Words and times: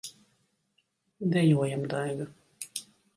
Dejojam, 1.35 1.83
Daiga! 1.91 2.25